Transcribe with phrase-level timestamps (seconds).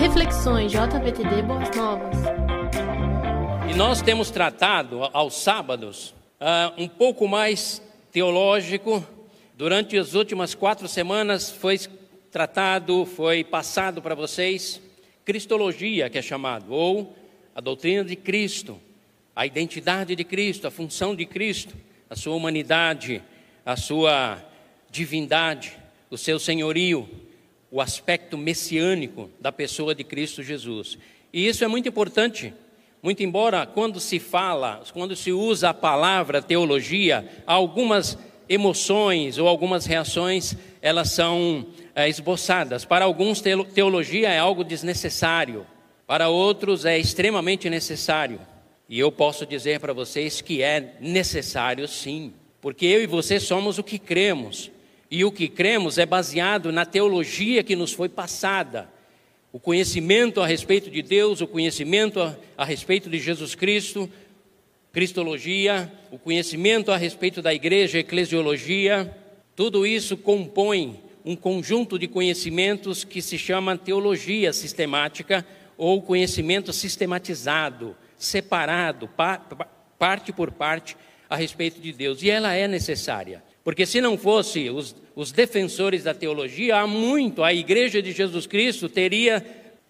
[0.00, 2.16] Reflexões JVTD Boas Novas.
[3.70, 9.06] E nós temos tratado aos sábados uh, um pouco mais teológico.
[9.54, 11.78] Durante as últimas quatro semanas foi
[12.32, 14.80] tratado, foi passado para vocês
[15.22, 17.14] Cristologia, que é chamado, ou
[17.54, 18.80] a doutrina de Cristo,
[19.36, 21.76] a identidade de Cristo, a função de Cristo,
[22.08, 23.22] a sua humanidade,
[23.66, 24.42] a sua
[24.90, 25.76] divindade,
[26.08, 27.06] o seu senhorio,
[27.70, 30.98] o aspecto messiânico da pessoa de Cristo Jesus.
[31.32, 32.52] E isso é muito importante,
[33.02, 39.86] muito embora quando se fala, quando se usa a palavra teologia, algumas emoções ou algumas
[39.86, 42.84] reações, elas são é, esboçadas.
[42.84, 43.40] Para alguns,
[43.72, 45.64] teologia é algo desnecessário,
[46.04, 48.40] para outros, é extremamente necessário.
[48.88, 53.78] E eu posso dizer para vocês que é necessário sim, porque eu e você somos
[53.78, 54.72] o que cremos.
[55.10, 58.88] E o que cremos é baseado na teologia que nos foi passada.
[59.52, 64.08] O conhecimento a respeito de Deus, o conhecimento a, a respeito de Jesus Cristo,
[64.92, 69.16] Cristologia, o conhecimento a respeito da igreja, eclesiologia,
[69.54, 77.96] tudo isso compõe um conjunto de conhecimentos que se chama teologia sistemática ou conhecimento sistematizado,
[78.18, 79.08] separado,
[79.98, 80.96] parte por parte,
[81.28, 82.22] a respeito de Deus.
[82.22, 83.44] E ela é necessária.
[83.62, 88.46] Porque se não fosse os, os defensores da teologia, há muito a igreja de Jesus
[88.46, 89.44] Cristo teria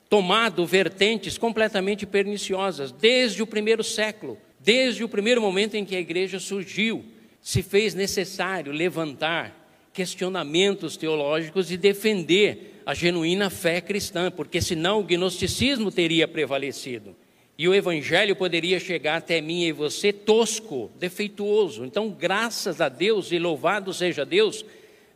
[0.09, 6.01] tomado vertentes completamente perniciosas, desde o primeiro século, desde o primeiro momento em que a
[6.01, 7.05] igreja surgiu,
[7.41, 9.57] se fez necessário levantar
[9.93, 17.15] questionamentos teológicos e defender a genuína fé cristã, porque senão o gnosticismo teria prevalecido.
[17.61, 21.85] E o evangelho poderia chegar até mim e você tosco, defeituoso.
[21.85, 24.65] Então, graças a Deus e louvado seja Deus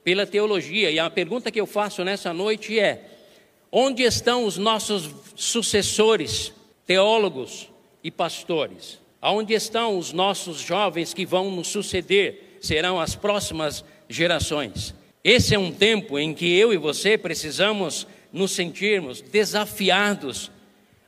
[0.04, 0.90] pela teologia.
[0.90, 3.02] E a pergunta que eu faço nessa noite é:
[3.72, 6.52] onde estão os nossos sucessores,
[6.86, 7.70] teólogos
[8.02, 9.00] e pastores?
[9.22, 12.58] Aonde estão os nossos jovens que vão nos suceder?
[12.60, 14.94] Serão as próximas gerações.
[15.24, 20.50] Esse é um tempo em que eu e você precisamos nos sentirmos desafiados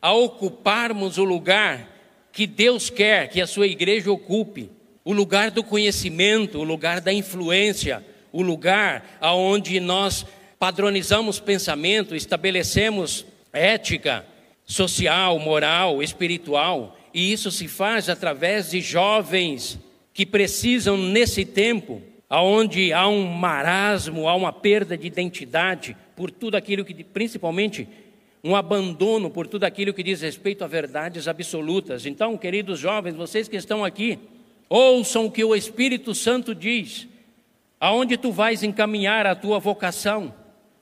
[0.06, 1.92] a ocuparmos o lugar
[2.30, 4.70] que Deus quer que a sua igreja ocupe,
[5.04, 10.24] o lugar do conhecimento, o lugar da influência, o lugar aonde nós
[10.60, 14.24] padronizamos pensamento, estabelecemos ética
[14.64, 19.76] social, moral, espiritual, e isso se faz através de jovens
[20.14, 22.00] que precisam nesse tempo
[22.30, 27.88] aonde há um marasmo, há uma perda de identidade por tudo aquilo que principalmente
[28.46, 32.06] um abandono por tudo aquilo que diz respeito a verdades absolutas.
[32.06, 34.20] Então, queridos jovens, vocês que estão aqui,
[34.68, 37.08] ouçam o que o Espírito Santo diz.
[37.80, 40.32] Aonde tu vais encaminhar a tua vocação,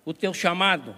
[0.05, 0.95] o teu chamado?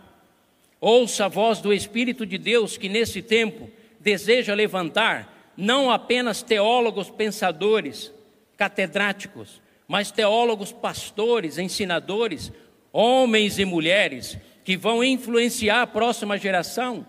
[0.80, 7.08] Ouça a voz do Espírito de Deus que nesse tempo deseja levantar não apenas teólogos
[7.08, 8.12] pensadores,
[8.56, 12.50] catedráticos, mas teólogos pastores, ensinadores,
[12.92, 17.06] homens e mulheres que vão influenciar a próxima geração,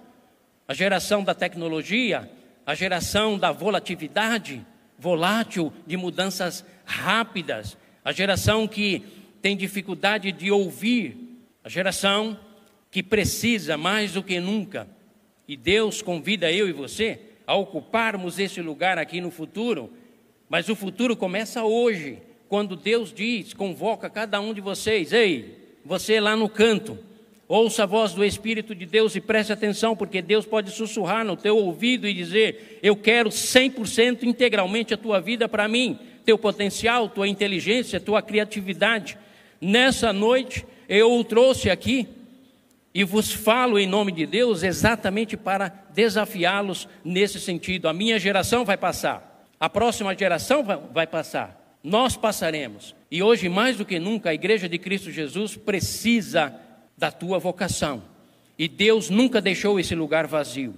[0.68, 2.30] a geração da tecnologia,
[2.64, 4.64] a geração da volatilidade,
[4.96, 7.76] volátil, de mudanças rápidas,
[8.06, 9.02] a geração que
[9.42, 11.18] tem dificuldade de ouvir,
[11.64, 12.40] a geração
[12.92, 14.88] que precisa mais do que nunca.
[15.48, 19.92] E Deus convida eu e você a ocuparmos esse lugar aqui no futuro,
[20.48, 26.20] mas o futuro começa hoje, quando Deus diz, convoca cada um de vocês, ei, você
[26.20, 27.07] lá no canto,
[27.50, 31.38] Ouça a voz do Espírito de Deus e preste atenção, porque Deus pode sussurrar no
[31.38, 37.08] teu ouvido e dizer: Eu quero 100% integralmente a tua vida para mim, teu potencial,
[37.08, 39.18] tua inteligência, tua criatividade.
[39.62, 42.08] Nessa noite eu o trouxe aqui
[42.94, 47.88] e vos falo em nome de Deus exatamente para desafiá-los nesse sentido.
[47.88, 52.94] A minha geração vai passar, a próxima geração vai passar, nós passaremos.
[53.10, 56.67] E hoje, mais do que nunca, a Igreja de Cristo Jesus precisa
[56.98, 58.02] da tua vocação.
[58.58, 60.74] E Deus nunca deixou esse lugar vazio.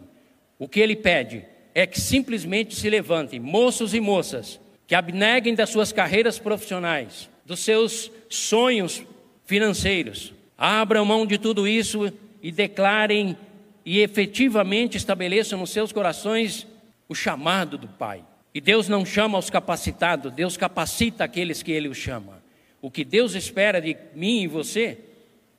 [0.58, 5.70] O que ele pede é que simplesmente se levantem, moços e moças, que abneguem das
[5.70, 9.04] suas carreiras profissionais, dos seus sonhos
[9.46, 12.12] financeiros, abram mão de tudo isso
[12.44, 13.38] e declarem
[13.86, 16.68] e efetivamente estabeleçam nos seus corações
[17.08, 18.24] o chamado do Pai.
[18.54, 22.44] E Deus não chama os capacitados, Deus capacita aqueles que Ele o chama.
[22.82, 24.98] O que Deus espera de mim e você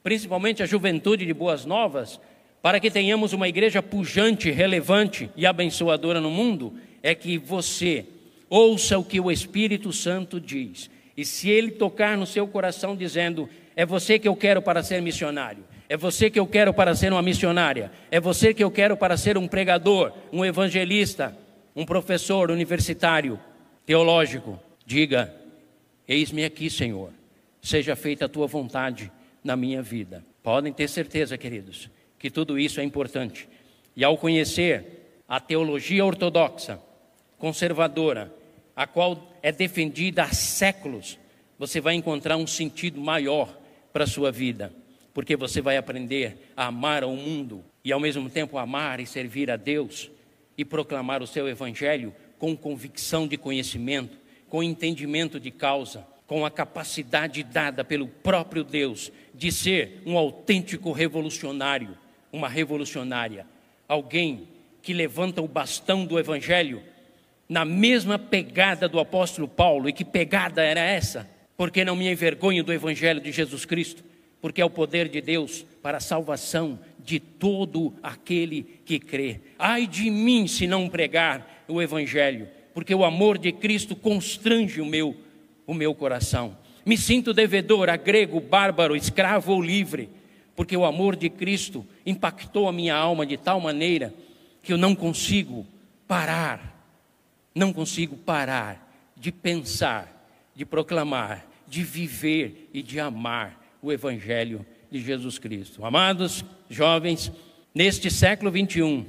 [0.03, 2.21] principalmente a juventude de Boas Novas,
[2.63, 8.05] para que tenhamos uma igreja pujante, relevante e abençoadora no mundo, é que você
[8.49, 10.91] ouça o que o Espírito Santo diz.
[11.17, 15.01] E se ele tocar no seu coração dizendo: É você que eu quero para ser
[15.01, 17.91] missionário, É você que eu quero para ser uma missionária.
[18.11, 21.37] É você que eu quero para ser um pregador, um evangelista,
[21.75, 23.41] um professor universitário,
[23.87, 24.61] teológico.
[24.85, 25.35] Diga:
[26.07, 27.11] Eis-me aqui, Senhor.
[27.63, 29.11] Seja feita a tua vontade
[29.43, 30.25] na minha vida.
[30.43, 31.89] Podem ter certeza, queridos,
[32.19, 33.49] que tudo isso é importante.
[33.97, 36.81] E ao conhecer a teologia ortodoxa,
[37.39, 38.33] conservadora,
[38.75, 41.19] a qual é defendida há séculos,
[41.59, 43.59] você vai encontrar um sentido maior
[43.93, 44.73] para a sua vida
[45.13, 49.51] porque você vai aprender a amar ao mundo e ao mesmo tempo amar e servir
[49.51, 50.11] a Deus
[50.57, 54.17] e proclamar o seu evangelho com convicção de conhecimento,
[54.49, 60.93] com entendimento de causa, com a capacidade dada pelo próprio Deus de ser um autêntico
[60.93, 61.99] revolucionário,
[62.33, 63.45] uma revolucionária,
[63.89, 64.47] alguém
[64.81, 66.85] que levanta o bastão do evangelho
[67.49, 69.89] na mesma pegada do apóstolo Paulo.
[69.89, 71.29] E que pegada era essa?
[71.57, 74.05] Porque não me envergonho do evangelho de Jesus Cristo
[74.41, 79.41] porque é o poder de Deus para a salvação de todo aquele que crê.
[79.59, 84.87] Ai de mim se não pregar o evangelho, porque o amor de Cristo constrange o
[84.87, 85.17] meu
[85.71, 86.57] o meu coração.
[86.85, 90.09] Me sinto devedor a grego, bárbaro, escravo ou livre,
[90.57, 94.13] porque o amor de Cristo impactou a minha alma de tal maneira
[94.65, 95.65] que eu não consigo
[96.09, 96.85] parar,
[97.55, 98.85] não consigo parar
[99.17, 100.27] de pensar,
[100.57, 105.85] de proclamar, de viver e de amar o Evangelho de Jesus Cristo.
[105.85, 107.31] Amados jovens,
[107.73, 109.07] neste século 21,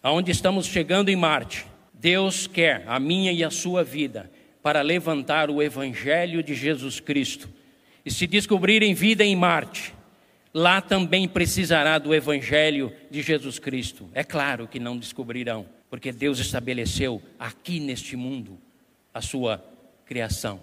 [0.00, 4.30] aonde estamos chegando em Marte, Deus quer a minha e a sua vida
[4.64, 7.50] para levantar o Evangelho de Jesus Cristo.
[8.02, 9.92] E se descobrirem vida em Marte,
[10.54, 14.08] lá também precisará do Evangelho de Jesus Cristo.
[14.14, 18.58] É claro que não descobrirão, porque Deus estabeleceu aqui neste mundo
[19.12, 19.62] a sua
[20.06, 20.58] criação.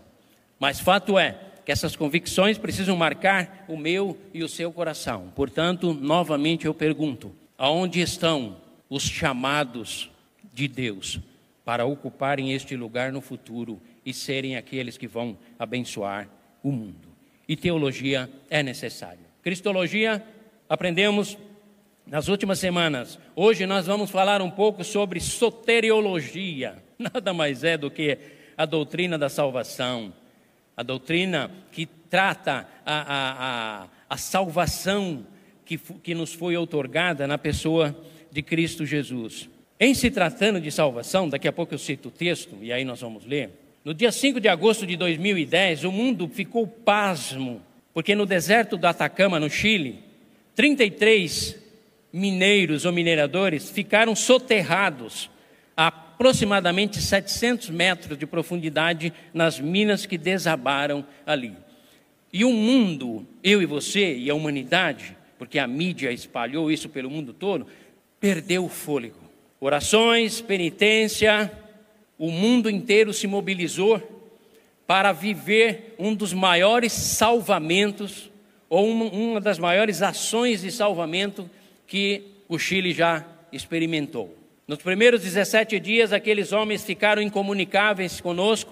[0.60, 5.32] Mas fato é que essas convicções precisam marcar o meu e o seu coração.
[5.36, 8.58] Portanto, novamente eu pergunto: aonde estão
[8.90, 10.10] os chamados
[10.52, 11.20] de Deus
[11.64, 16.30] para ocuparem este lugar no futuro e serem aqueles que vão abençoar
[16.64, 17.10] o mundo?
[17.48, 19.26] E teologia é necessária.
[19.42, 20.24] Cristologia,
[20.70, 21.38] aprendemos
[22.06, 23.20] nas últimas semanas.
[23.36, 26.82] Hoje nós vamos falar um pouco sobre soteriologia.
[26.98, 28.18] Nada mais é do que
[28.58, 30.14] a doutrina da salvação
[30.76, 35.26] a doutrina que trata a, a, a, a salvação
[35.64, 37.96] que, que nos foi outorgada na pessoa
[38.32, 39.48] de Cristo Jesus.
[39.80, 43.02] Em se tratando de salvação, daqui a pouco eu cito o texto, e aí nós
[43.02, 43.52] vamos ler.
[43.84, 47.62] No dia 5 de agosto de 2010, o mundo ficou pasmo,
[47.94, 50.04] porque no deserto do Atacama, no Chile,
[50.56, 51.58] 33
[52.14, 55.30] mineiros ou mineradores ficaram soterrados
[55.76, 55.92] a
[56.22, 61.54] aproximadamente 700 metros de profundidade nas minas que desabaram ali.
[62.32, 67.10] E o mundo, eu e você e a humanidade, porque a mídia espalhou isso pelo
[67.10, 67.66] mundo todo,
[68.20, 69.20] perdeu o fôlego.
[69.60, 71.52] Orações, penitência,
[72.22, 74.00] o mundo inteiro se mobilizou
[74.86, 78.30] para viver um dos maiores salvamentos,
[78.70, 81.50] ou uma, uma das maiores ações de salvamento
[81.88, 84.38] que o Chile já experimentou.
[84.68, 88.72] Nos primeiros 17 dias, aqueles homens ficaram incomunicáveis conosco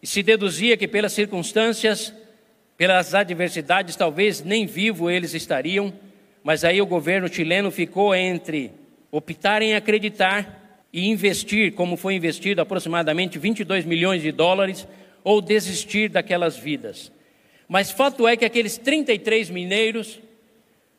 [0.00, 2.14] e se deduzia que, pelas circunstâncias,
[2.76, 5.92] pelas adversidades, talvez nem vivo eles estariam,
[6.44, 8.70] mas aí o governo chileno ficou entre
[9.10, 10.57] optar em acreditar
[10.92, 14.86] e investir, como foi investido aproximadamente 22 milhões de dólares,
[15.22, 17.12] ou desistir daquelas vidas.
[17.68, 20.18] Mas fato é que aqueles 33 mineiros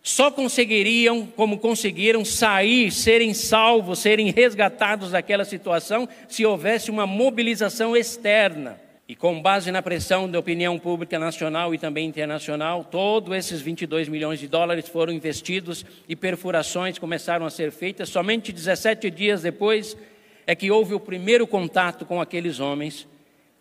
[0.01, 7.98] só conseguiriam, como conseguiram, sair, serem salvos, serem resgatados daquela situação se houvesse uma mobilização
[7.98, 8.79] externa.
[9.09, 14.07] E com base na pressão da opinião pública nacional e também internacional, todos esses 22
[14.07, 18.09] milhões de dólares foram investidos e perfurações começaram a ser feitas.
[18.09, 19.97] Somente 17 dias depois
[20.45, 23.07] é que houve o primeiro contato com aqueles homens,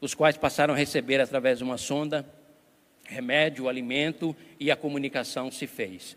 [0.03, 2.27] os quais passaram a receber através de uma sonda
[3.05, 6.15] remédio, alimento e a comunicação se fez.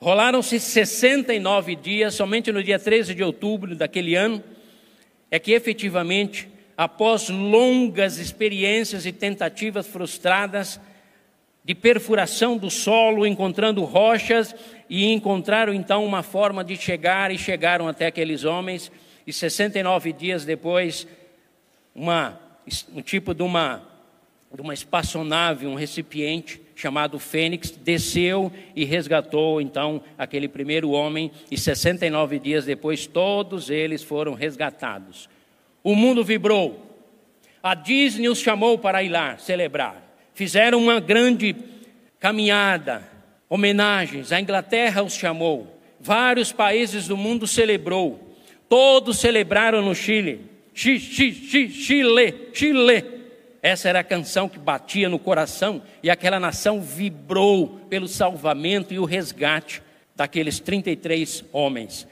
[0.00, 4.42] Rolaram-se 69 dias, somente no dia 13 de outubro daquele ano,
[5.30, 10.80] é que efetivamente, após longas experiências e tentativas frustradas
[11.64, 14.54] de perfuração do solo, encontrando rochas,
[14.88, 18.92] e encontraram então uma forma de chegar e chegaram até aqueles homens,
[19.26, 21.06] e 69 dias depois,
[21.94, 22.38] uma,
[22.94, 23.82] um tipo de uma,
[24.52, 31.56] de uma espaçonave, um recipiente, chamado Fênix, desceu e resgatou então aquele primeiro homem, e
[31.56, 35.30] 69 dias depois todos eles foram resgatados.
[35.84, 36.80] O mundo vibrou.
[37.62, 40.02] A Disney os chamou para ir lá celebrar.
[40.34, 41.54] Fizeram uma grande
[42.18, 43.06] caminhada,
[43.48, 44.32] homenagens.
[44.32, 48.34] A Inglaterra os chamou, vários países do mundo celebrou,
[48.68, 50.40] todos celebraram no Chile.
[50.74, 51.00] Chile,
[51.70, 53.04] Chile, Chile.
[53.62, 58.98] Essa era a canção que batia no coração e aquela nação vibrou pelo salvamento e
[58.98, 59.82] o resgate
[60.14, 62.06] daqueles 33 homens,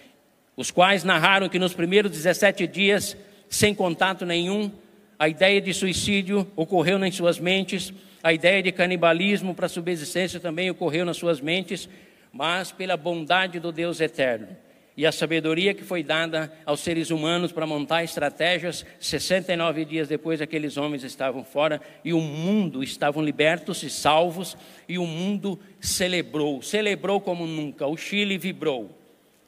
[0.56, 3.16] os quais narraram que nos primeiros 17 dias,
[3.52, 4.72] sem contato nenhum,
[5.18, 7.92] a ideia de suicídio ocorreu nas suas mentes,
[8.22, 11.88] a ideia de canibalismo para subsistência também ocorreu nas suas mentes,
[12.32, 14.48] mas pela bondade do Deus eterno
[14.96, 20.40] e a sabedoria que foi dada aos seres humanos para montar estratégias, 69 dias depois
[20.40, 24.56] aqueles homens estavam fora e o mundo estavam libertos e salvos
[24.88, 27.86] e o mundo celebrou, celebrou como nunca.
[27.86, 29.01] O Chile vibrou.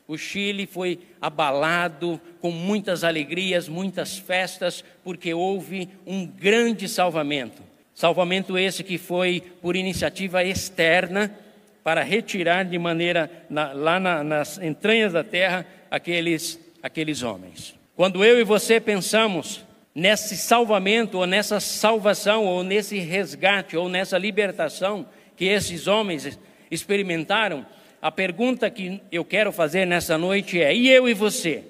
[0.07, 7.63] O Chile foi abalado com muitas alegrias, muitas festas, porque houve um grande salvamento.
[7.95, 11.35] Salvamento esse que foi por iniciativa externa
[11.83, 17.75] para retirar de maneira na, lá na, nas entranhas da terra aqueles, aqueles homens.
[17.97, 24.19] Quando eu e você pensamos nesse salvamento, ou nessa salvação, ou nesse resgate, ou nessa
[24.19, 25.07] libertação
[25.37, 26.39] que esses homens
[26.71, 27.65] experimentaram,
[28.05, 31.63] a pergunta que eu quero fazer nessa noite é: e eu e você?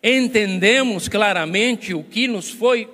[0.00, 2.88] Entendemos claramente o que nos foi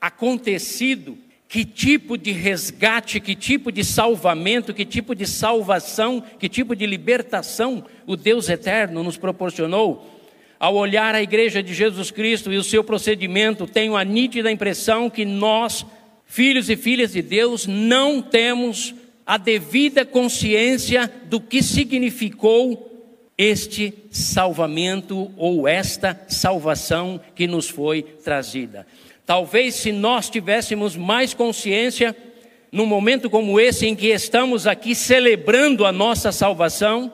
[0.00, 6.76] acontecido que tipo de resgate, que tipo de salvamento, que tipo de salvação, que tipo
[6.76, 10.08] de libertação o Deus eterno nos proporcionou.
[10.56, 15.10] Ao olhar a igreja de Jesus Cristo e o seu procedimento, tenho a nítida impressão
[15.10, 15.84] que nós,
[16.24, 18.94] filhos e filhas de Deus, não temos
[19.26, 22.92] a devida consciência do que significou
[23.36, 28.86] este salvamento ou esta salvação que nos foi trazida.
[29.26, 32.16] Talvez se nós tivéssemos mais consciência,
[32.70, 37.12] num momento como esse em que estamos aqui celebrando a nossa salvação,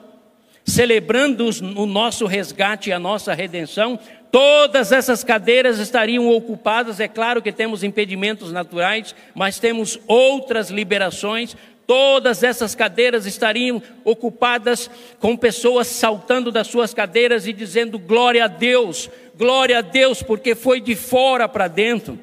[0.63, 3.99] celebrando o nosso resgate e a nossa redenção,
[4.31, 6.99] todas essas cadeiras estariam ocupadas.
[6.99, 11.57] É claro que temos impedimentos naturais, mas temos outras liberações.
[11.85, 18.47] Todas essas cadeiras estariam ocupadas com pessoas saltando das suas cadeiras e dizendo glória a
[18.47, 22.17] Deus, glória a Deus, porque foi de fora para dentro.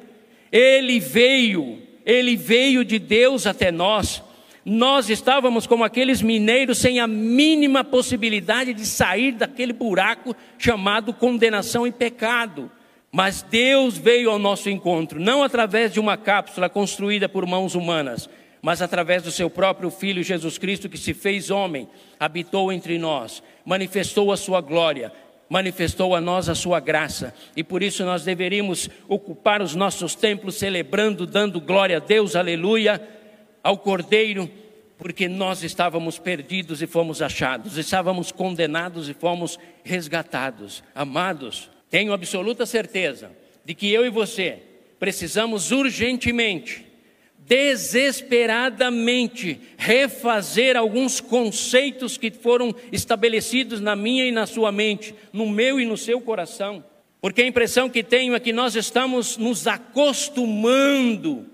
[0.51, 4.23] Ele veio, ele veio de Deus até nós.
[4.65, 11.85] Nós estávamos como aqueles mineiros sem a mínima possibilidade de sair daquele buraco chamado condenação
[11.85, 12.69] e pecado.
[13.11, 18.29] Mas Deus veio ao nosso encontro, não através de uma cápsula construída por mãos humanas,
[18.61, 21.89] mas através do seu próprio Filho Jesus Cristo, que se fez homem,
[22.19, 25.11] habitou entre nós, manifestou a sua glória,
[25.49, 30.55] manifestou a nós a sua graça, e por isso nós deveríamos ocupar os nossos templos
[30.55, 33.01] celebrando, dando glória a Deus, aleluia,
[33.63, 34.49] ao Cordeiro,
[34.97, 40.83] porque nós estávamos perdidos e fomos achados, estávamos condenados e fomos resgatados.
[40.93, 43.31] Amados, tenho absoluta certeza
[43.65, 44.59] de que eu e você
[44.99, 46.90] precisamos urgentemente
[47.51, 55.77] desesperadamente refazer alguns conceitos que foram estabelecidos na minha e na sua mente, no meu
[55.77, 56.81] e no seu coração.
[57.19, 61.45] Porque a impressão que tenho é que nós estamos nos acostumando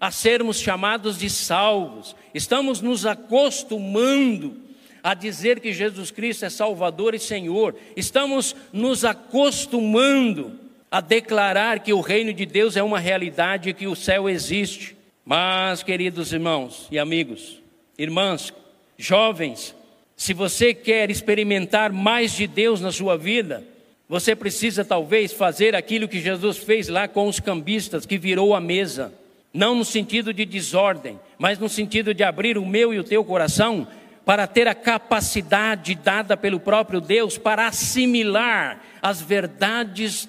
[0.00, 4.56] a sermos chamados de salvos, estamos nos acostumando
[5.02, 10.58] a dizer que Jesus Cristo é Salvador e Senhor, estamos nos acostumando
[10.90, 15.03] a declarar que o reino de Deus é uma realidade e que o céu existe.
[15.24, 17.62] Mas, queridos irmãos e amigos,
[17.96, 18.52] irmãs,
[18.98, 19.74] jovens,
[20.14, 23.64] se você quer experimentar mais de Deus na sua vida,
[24.06, 28.60] você precisa talvez fazer aquilo que Jesus fez lá com os cambistas, que virou a
[28.60, 29.14] mesa.
[29.52, 33.24] Não no sentido de desordem, mas no sentido de abrir o meu e o teu
[33.24, 33.88] coração
[34.26, 40.28] para ter a capacidade dada pelo próprio Deus para assimilar as verdades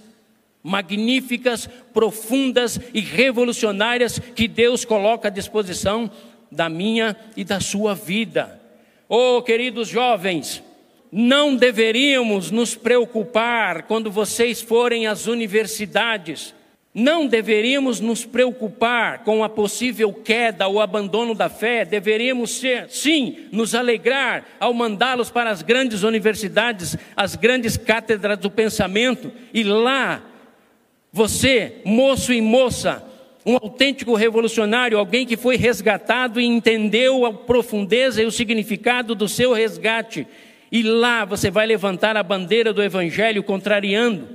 [0.65, 6.09] magníficas, profundas e revolucionárias que Deus coloca à disposição
[6.51, 8.59] da minha e da sua vida.
[9.07, 10.63] Oh, queridos jovens,
[11.11, 16.55] não deveríamos nos preocupar quando vocês forem às universidades.
[16.91, 23.49] Não deveríamos nos preocupar com a possível queda ou abandono da fé, deveríamos ser, sim,
[23.51, 30.23] nos alegrar ao mandá-los para as grandes universidades, as grandes cátedras do pensamento, e lá
[31.15, 33.01] você, moço e moça,
[33.45, 39.25] um autêntico revolucionário, alguém que foi resgatado e entendeu a profundeza e o significado do
[39.25, 40.27] seu resgate.
[40.69, 44.27] E lá você vai levantar a bandeira do Evangelho, contrariando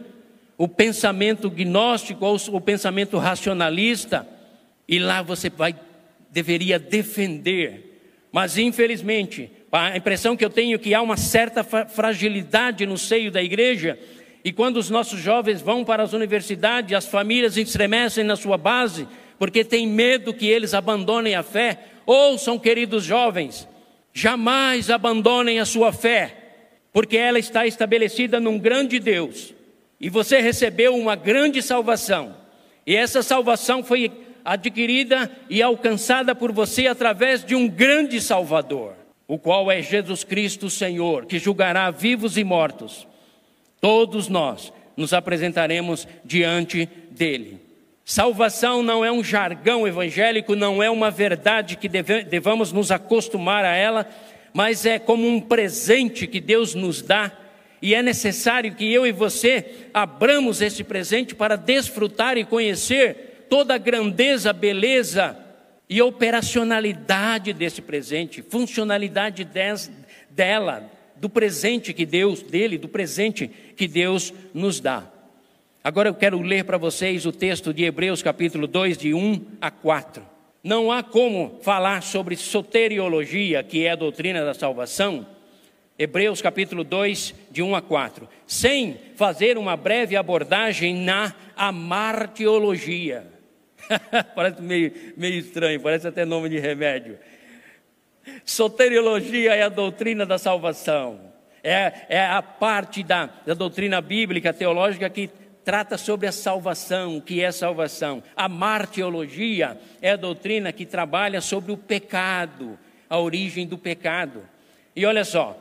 [0.56, 4.26] o pensamento gnóstico ou o pensamento racionalista.
[4.88, 5.76] E lá você vai,
[6.30, 8.00] deveria defender.
[8.32, 13.30] Mas infelizmente, A impressão que eu tenho é que há uma certa fragilidade no seio
[13.30, 13.98] da igreja,
[14.44, 19.06] e quando os nossos jovens vão para as universidades, as famílias estremecem na sua base,
[19.38, 21.78] porque tem medo que eles abandonem a fé.
[22.06, 23.68] Ouçam, queridos jovens,
[24.12, 26.36] jamais abandonem a sua fé,
[26.92, 29.54] porque ela está estabelecida num grande Deus,
[30.00, 32.34] e você recebeu uma grande salvação,
[32.86, 34.10] e essa salvação foi
[34.44, 40.68] adquirida e alcançada por você através de um grande Salvador o qual é Jesus Cristo,
[40.68, 43.06] Senhor, que julgará vivos e mortos.
[43.80, 47.60] Todos nós nos apresentaremos diante dele.
[48.04, 53.64] Salvação não é um jargão evangélico, não é uma verdade que deve, devamos nos acostumar
[53.64, 54.08] a ela,
[54.52, 57.30] mas é como um presente que Deus nos dá,
[57.80, 63.74] e é necessário que eu e você abramos esse presente para desfrutar e conhecer toda
[63.74, 65.36] a grandeza, beleza,
[65.88, 69.90] e operacionalidade desse presente, funcionalidade des,
[70.30, 70.88] dela,
[71.20, 75.04] do presente que Deus, dele, do presente que Deus nos dá.
[75.84, 79.70] Agora eu quero ler para vocês o texto de Hebreus capítulo 2, de 1 a
[79.70, 80.26] 4.
[80.64, 85.26] Não há como falar sobre soteriologia, que é a doutrina da salvação,
[85.98, 93.26] Hebreus capítulo 2, de 1 a 4, sem fazer uma breve abordagem na amartiologia
[94.34, 97.18] parece meio, meio estranho, parece até nome de remédio.
[98.44, 101.20] Soteriologia é a doutrina da salvação.
[101.62, 105.30] É, é a parte da, da doutrina bíblica, teológica, que
[105.64, 108.22] trata sobre a salvação, o que é salvação.
[108.34, 114.42] A martiologia é a doutrina que trabalha sobre o pecado, a origem do pecado.
[114.96, 115.56] E olha só,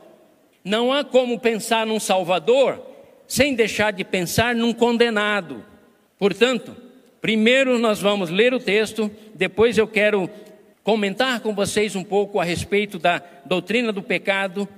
[0.64, 2.86] não há como pensar num Salvador
[3.26, 5.64] sem deixar de pensar num condenado.
[6.18, 6.74] Portanto,
[7.20, 10.28] Primeiro nós vamos ler o texto, depois eu quero
[10.90, 14.68] comentar com vocês um pouco a respeito da doutrina do pecado,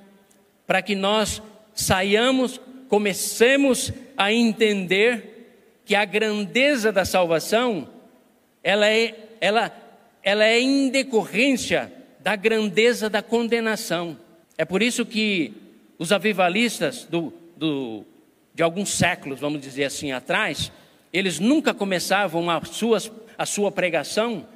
[0.67, 1.41] para que nós
[1.73, 7.89] saiamos, comecemos a entender que a grandeza da salvação,
[8.63, 9.75] ela é, ela,
[10.23, 14.19] ela é em decorrência da grandeza da condenação.
[14.59, 15.55] É por isso que
[15.99, 18.05] os avivalistas do, do,
[18.55, 20.71] de alguns séculos, vamos dizer assim, atrás,
[21.11, 24.47] eles nunca começavam a, suas, a sua pregação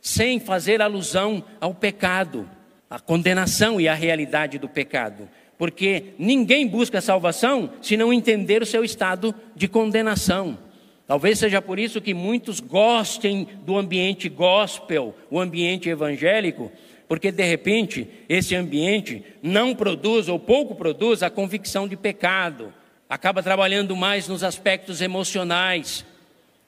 [0.00, 2.48] sem fazer alusão ao pecado,
[2.88, 5.28] à condenação e à realidade do pecado.
[5.58, 10.58] Porque ninguém busca salvação se não entender o seu estado de condenação.
[11.06, 16.70] Talvez seja por isso que muitos gostem do ambiente gospel, o ambiente evangélico,
[17.08, 22.72] porque de repente esse ambiente não produz ou pouco produz a convicção de pecado,
[23.08, 26.04] acaba trabalhando mais nos aspectos emocionais.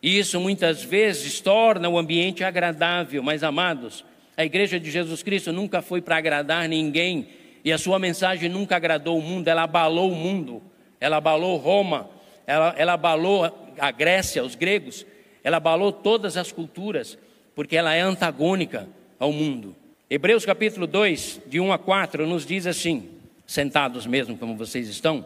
[0.03, 4.05] Isso muitas vezes torna o ambiente agradável, mas amados,
[4.37, 7.29] a igreja de Jesus Cristo nunca foi para agradar ninguém
[7.65, 10.63] e a sua mensagem nunca agradou o mundo, ela abalou o mundo,
[11.01, 12.09] ela abalou Roma,
[12.47, 15.05] ela, ela abalou a Grécia, os gregos,
[15.43, 17.19] ela abalou todas as culturas,
[17.55, 19.75] porque ela é antagônica ao mundo.
[20.09, 23.09] Hebreus capítulo 2, de 1 a 4, nos diz assim,
[23.45, 25.25] sentados mesmo como vocês estão,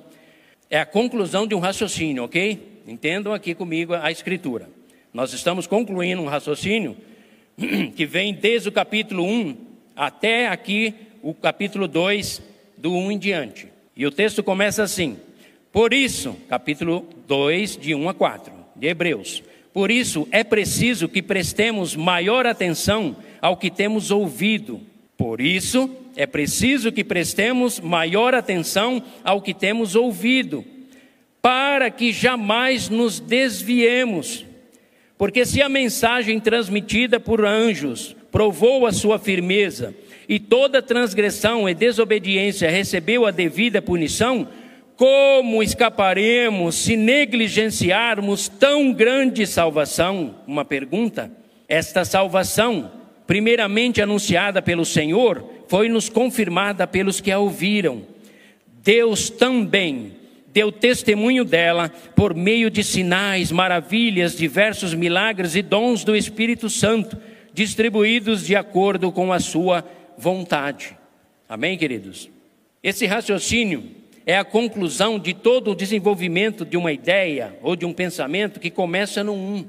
[0.71, 2.72] é a conclusão de um raciocínio, ok?
[2.87, 4.69] Entendam aqui comigo a escritura.
[5.13, 6.97] Nós estamos concluindo um raciocínio
[7.95, 9.57] que vem desde o capítulo 1
[9.95, 12.43] até aqui o capítulo 2,
[12.77, 13.69] do 1 em diante.
[13.97, 15.17] E o texto começa assim:
[15.71, 19.43] Por isso, capítulo 2, de 1 a 4, de Hebreus.
[19.73, 24.81] Por isso é preciso que prestemos maior atenção ao que temos ouvido.
[25.17, 30.65] Por isso é preciso que prestemos maior atenção ao que temos ouvido,
[31.43, 34.47] para que jamais nos desviemos.
[35.19, 39.95] Porque se a mensagem transmitida por anjos provou a sua firmeza,
[40.29, 44.49] e toda transgressão e desobediência recebeu a devida punição,
[44.97, 50.37] como escaparemos se negligenciarmos tão grande salvação?
[50.47, 51.31] Uma pergunta.
[51.69, 52.91] Esta salvação,
[53.27, 58.03] primeiramente anunciada pelo Senhor, foi-nos confirmada pelos que a ouviram.
[58.83, 60.22] Deus também
[60.53, 67.17] deu testemunho dela por meio de sinais, maravilhas, diversos milagres e dons do Espírito Santo,
[67.55, 69.85] distribuídos de acordo com a sua
[70.17, 70.97] vontade.
[71.49, 72.31] Amém, queridos?
[72.83, 73.85] Esse raciocínio
[74.27, 78.71] é a conclusão de todo o desenvolvimento de uma ideia ou de um pensamento que
[78.71, 79.65] começa no um.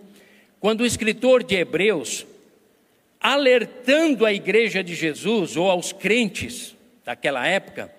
[0.59, 2.25] Quando o escritor de Hebreus,
[3.19, 7.91] alertando a igreja de Jesus ou aos crentes daquela época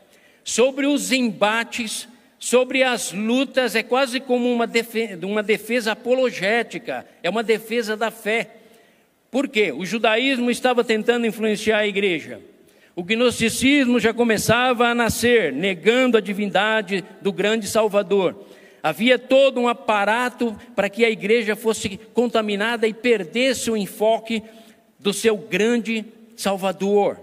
[0.43, 2.09] sobre os embates
[2.45, 8.11] sobre as lutas é quase como uma defesa, uma defesa apologética, é uma defesa da
[8.11, 8.57] fé.
[9.31, 9.73] Por quê?
[9.73, 12.43] O judaísmo estava tentando influenciar a igreja.
[12.95, 18.45] O gnosticismo já começava a nascer, negando a divindade do grande Salvador.
[18.83, 24.43] Havia todo um aparato para que a igreja fosse contaminada e perdesse o enfoque
[25.01, 26.05] do seu grande
[26.37, 27.19] Salvador.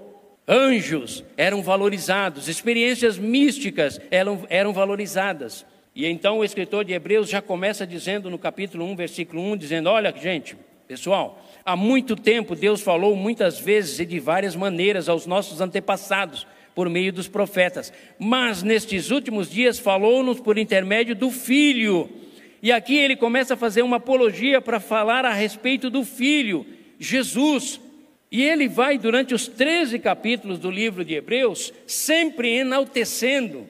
[0.48, 5.66] Anjos eram valorizados, experiências místicas eram, eram valorizadas.
[5.96, 9.90] E então o escritor de Hebreus já começa dizendo no capítulo 1, versículo 1, dizendo:
[9.90, 15.26] Olha, gente, pessoal, há muito tempo Deus falou muitas vezes e de várias maneiras aos
[15.26, 22.10] nossos antepassados por meio dos profetas, mas nestes últimos dias falou-nos por intermédio do Filho.
[22.64, 26.66] E aqui ele começa a fazer uma apologia para falar a respeito do Filho,
[27.00, 27.80] Jesus.
[28.32, 33.68] E ele vai, durante os 13 capítulos do livro de Hebreus, sempre enaltecendo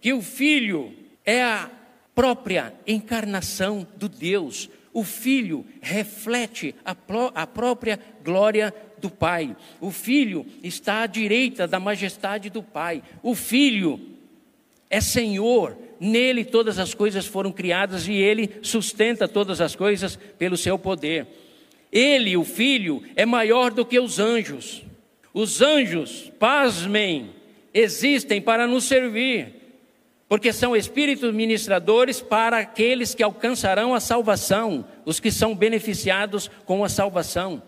[0.00, 1.68] que o Filho é a
[2.14, 4.70] própria encarnação do Deus.
[4.92, 6.94] O Filho reflete a,
[7.34, 9.56] a própria glória do Pai.
[9.80, 13.02] O Filho está à direita da majestade do Pai.
[13.20, 14.00] O Filho
[14.88, 15.76] é Senhor.
[15.98, 21.26] Nele todas as coisas foram criadas e ele sustenta todas as coisas pelo seu poder.
[21.94, 24.82] Ele, o Filho, é maior do que os anjos.
[25.32, 27.30] Os anjos, pasmem,
[27.72, 29.64] existem para nos servir
[30.28, 36.82] porque são espíritos ministradores para aqueles que alcançarão a salvação, os que são beneficiados com
[36.82, 37.62] a salvação.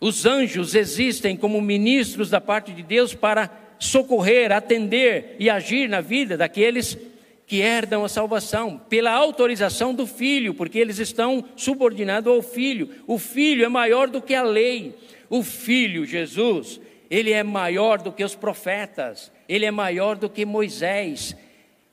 [0.00, 6.00] Os anjos existem como ministros da parte de Deus para socorrer, atender e agir na
[6.00, 7.11] vida daqueles que
[7.60, 12.88] herdam a salvação, pela autorização do Filho, porque eles estão subordinados ao Filho.
[13.06, 14.94] O Filho é maior do que a lei.
[15.28, 20.46] O Filho, Jesus, ele é maior do que os profetas, ele é maior do que
[20.46, 21.36] Moisés,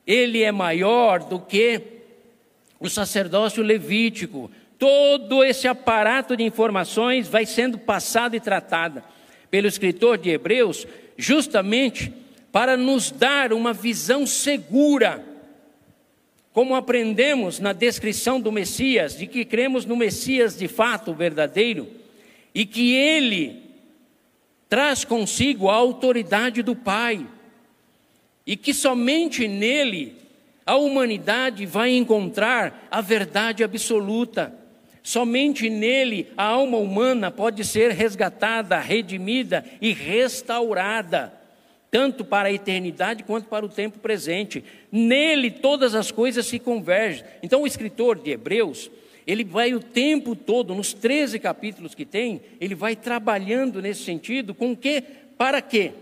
[0.06, 1.80] ele é maior do que
[2.78, 4.50] o sacerdócio levítico.
[4.78, 9.02] Todo esse aparato de informações vai sendo passado e tratado
[9.50, 12.12] pelo escritor de Hebreus, justamente
[12.50, 15.29] para nos dar uma visão segura.
[16.52, 21.88] Como aprendemos na descrição do Messias, de que cremos no Messias de fato verdadeiro,
[22.54, 23.62] e que ele
[24.68, 27.26] traz consigo a autoridade do Pai
[28.46, 30.16] e que somente nele
[30.64, 34.54] a humanidade vai encontrar a verdade absoluta.
[35.02, 41.32] Somente nele a alma humana pode ser resgatada, redimida e restaurada,
[41.90, 44.64] tanto para a eternidade quanto para o tempo presente.
[44.90, 47.24] Nele todas as coisas se convergem.
[47.42, 48.90] Então o escritor de Hebreus,
[49.26, 54.54] ele vai o tempo todo, nos 13 capítulos que tem, ele vai trabalhando nesse sentido,
[54.54, 55.02] com que?
[55.36, 55.92] Para quê?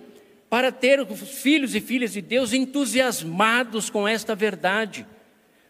[0.49, 5.07] para ter os filhos e filhas de Deus entusiasmados com esta verdade,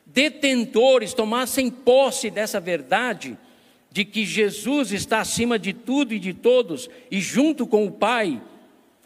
[0.06, 3.36] detentores, tomassem posse dessa verdade,
[3.90, 8.40] de que Jesus está acima de tudo e de todos, e junto com o Pai,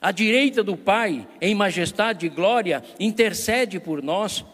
[0.02, 4.44] à direita do Pai, em majestade e glória, intercede por nós.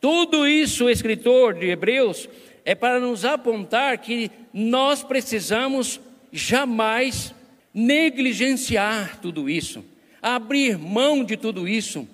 [0.00, 2.28] Tudo isso, escritor de Hebreus,
[2.64, 6.00] é para nos apontar que nós precisamos
[6.32, 7.32] jamais
[7.72, 9.84] negligenciar tudo isso
[10.22, 12.08] abrir mão de tudo isso.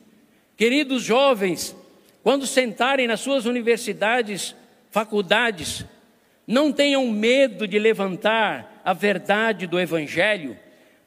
[0.57, 1.77] Queridos jovens,
[2.23, 4.57] quando sentarem nas suas universidades,
[4.91, 5.85] faculdades,
[6.47, 10.57] não tenham medo de levantar a verdade do Evangelho,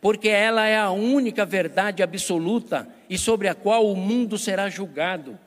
[0.01, 5.37] porque ela é a única verdade absoluta e sobre a qual o mundo será julgado.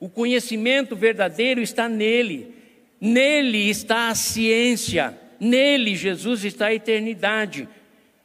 [0.00, 2.52] O conhecimento verdadeiro está nele,
[3.00, 7.68] nele está a ciência, nele Jesus está a eternidade.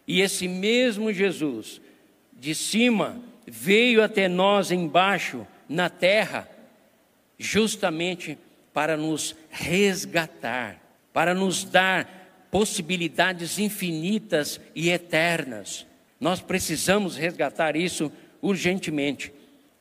[0.08, 1.80] E esse mesmo Jesus
[2.34, 6.50] de cima veio até nós embaixo, na terra,
[7.38, 8.38] justamente
[8.74, 10.82] para nos resgatar,
[11.14, 12.25] para nos dar
[12.56, 15.86] possibilidades infinitas e eternas.
[16.22, 18.10] Nós precisamos resgatar isso
[18.42, 19.30] urgentemente.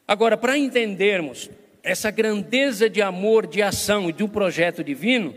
[0.08, 1.48] Agora, para entendermos
[1.84, 5.36] essa grandeza de amor, de ação e de um projeto divino,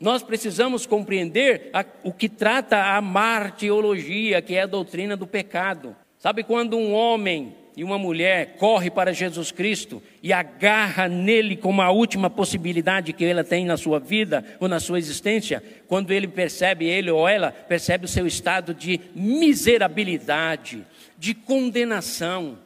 [0.00, 5.94] nós precisamos compreender a, o que trata a martiologia, que é a doutrina do pecado.
[6.18, 11.80] Sabe quando um homem e uma mulher corre para Jesus Cristo e agarra nele como
[11.80, 16.26] a última possibilidade que ela tem na sua vida ou na sua existência, quando ele
[16.26, 20.84] percebe, ele ou ela percebe o seu estado de miserabilidade,
[21.16, 22.58] de condenação.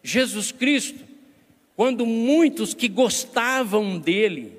[0.00, 1.00] Jesus Cristo,
[1.74, 4.52] quando muitos que gostavam dele,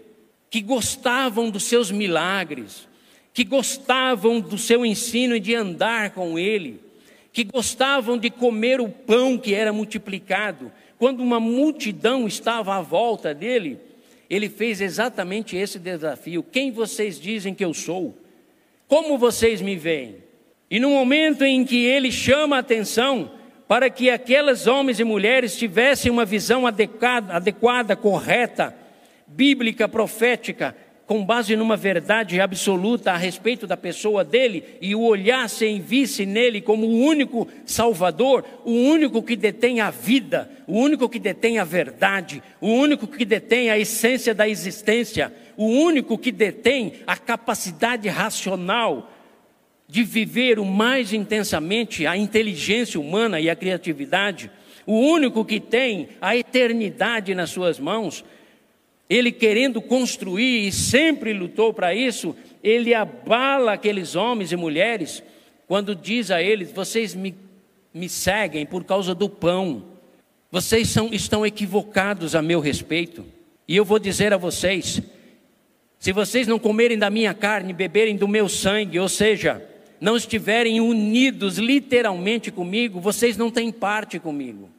[0.49, 2.89] que gostavam dos seus milagres,
[3.33, 6.81] que gostavam do seu ensino e de andar com ele,
[7.33, 10.71] que gostavam de comer o pão que era multiplicado.
[10.99, 13.79] Quando uma multidão estava à volta dele,
[14.29, 18.15] ele fez exatamente esse desafio: Quem vocês dizem que eu sou?
[18.87, 20.17] Como vocês me veem?
[20.69, 23.31] E no momento em que ele chama a atenção,
[23.67, 28.75] para que aqueles homens e mulheres tivessem uma visão adequada, adequada correta,
[29.25, 35.77] bíblica, profética, com base numa verdade absoluta a respeito da pessoa dele e o olhassem
[35.77, 41.09] e visse nele como o único Salvador, o único que detém a vida, o único
[41.09, 46.31] que detém a verdade, o único que detém a essência da existência, o único que
[46.31, 49.11] detém a capacidade racional
[49.87, 54.49] de viver o mais intensamente a inteligência humana e a criatividade,
[54.85, 58.23] o único que tem a eternidade nas suas mãos,
[59.13, 65.21] ele querendo construir e sempre lutou para isso, ele abala aqueles homens e mulheres
[65.67, 67.35] quando diz a eles: Vocês me,
[67.93, 69.85] me seguem por causa do pão,
[70.51, 73.25] vocês são, estão equivocados a meu respeito,
[73.67, 75.01] e eu vou dizer a vocês:
[75.99, 79.63] se vocês não comerem da minha carne, beberem do meu sangue, ou seja,
[80.01, 84.69] não estiverem unidos literalmente comigo, vocês não têm parte comigo.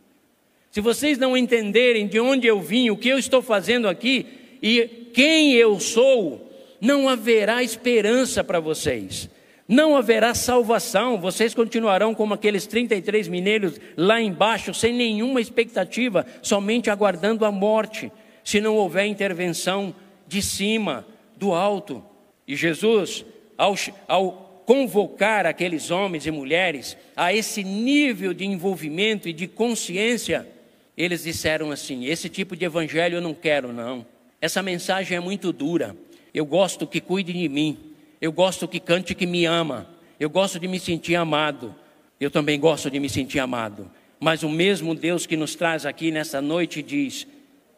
[0.75, 4.27] Se vocês não entenderem de onde eu vim, o que eu estou fazendo aqui
[4.61, 9.31] e quem eu sou, não haverá esperança para vocês.
[9.69, 16.91] Não haverá salvação, vocês continuarão como aqueles 33 mineiros lá embaixo, sem nenhuma expectativa, somente
[16.91, 18.11] aguardando a morte,
[18.43, 19.95] se não houver intervenção
[20.27, 21.07] de cima,
[21.37, 22.05] do alto.
[22.49, 23.25] E Jesus,
[23.57, 23.77] ao,
[24.09, 30.53] ao convocar aqueles homens e mulheres a esse nível de envolvimento e de consciência,
[30.97, 34.07] eles disseram assim: esse tipo de evangelho eu não quero, não.
[34.41, 35.97] Essa mensagem é muito dura.
[36.33, 37.79] Eu gosto que cuide de mim.
[38.21, 39.89] Eu gosto que cante que me ama.
[40.19, 41.75] Eu gosto de me sentir amado.
[42.21, 43.91] Eu também gosto de me sentir amado.
[44.21, 47.27] Mas o mesmo Deus que nos traz aqui nessa noite diz: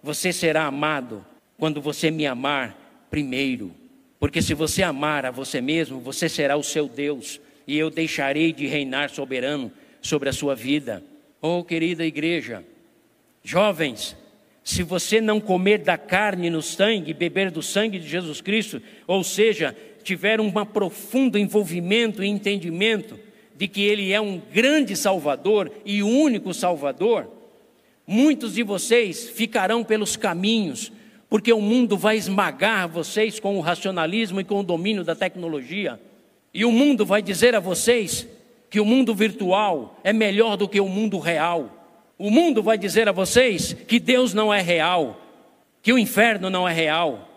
[0.03, 1.25] Você será amado
[1.59, 2.77] quando você me amar
[3.11, 3.73] primeiro.
[4.19, 7.41] Porque se você amar a você mesmo, você será o seu Deus.
[7.67, 11.03] E eu deixarei de reinar soberano sobre a sua vida.
[11.41, 12.65] Oh, querida igreja,
[13.49, 14.17] Jovens,
[14.65, 19.23] se você não comer da carne no sangue, beber do sangue de Jesus Cristo, ou
[19.23, 23.17] seja, tiver um profundo envolvimento e entendimento
[23.55, 27.31] de que Ele é um grande Salvador e único Salvador,
[28.05, 30.91] muitos de vocês ficarão pelos caminhos,
[31.31, 36.01] porque o mundo vai esmagar vocês com o racionalismo e com o domínio da tecnologia,
[36.53, 38.27] e o mundo vai dizer a vocês
[38.69, 41.76] que o mundo virtual é melhor do que o mundo real.
[42.19, 45.21] O mundo vai dizer a vocês que Deus não é real,
[45.83, 47.29] que o inferno não é real,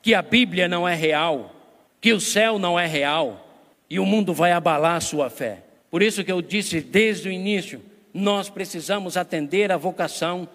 [0.00, 1.54] que a Bíblia não é real,
[2.00, 3.44] que o céu não é real,
[3.90, 5.64] e o mundo vai abalar a sua fé.
[5.90, 7.82] Por isso que eu disse desde o início,
[8.14, 10.48] nós precisamos atender a vocação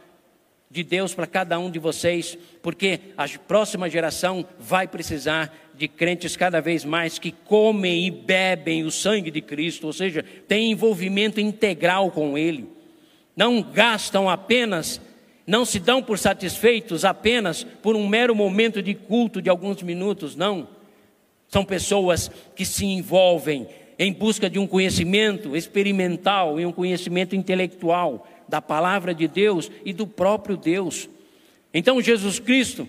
[0.72, 6.38] de Deus para cada um de vocês, porque a próxima geração vai precisar de crentes
[6.38, 11.42] cada vez mais que comem e bebem o sangue de Cristo, ou seja, tem envolvimento
[11.42, 12.83] integral com Ele
[13.36, 15.02] não gastam apenas,
[15.46, 20.36] não se dão por satisfeitos apenas por um mero momento de culto de alguns minutos,
[20.36, 20.68] não.
[21.48, 23.68] São pessoas que se envolvem
[23.98, 29.94] em busca de um conhecimento experimental e um conhecimento intelectual da palavra de Deus e
[29.94, 31.10] do próprio Deus.
[31.74, 32.88] Então, Jesus Cristo,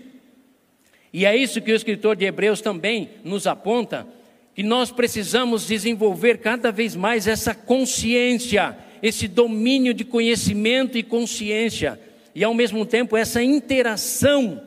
[1.12, 4.06] e é isso que o escritor de Hebreus também nos aponta,
[4.54, 12.00] que nós precisamos desenvolver cada vez mais essa consciência esse domínio de conhecimento e consciência,
[12.34, 14.62] e ao mesmo tempo essa interação